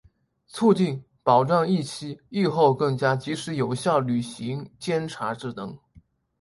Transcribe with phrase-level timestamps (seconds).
[0.47, 5.77] 促进、保障疫期、疫后更加及时有效履行检察职能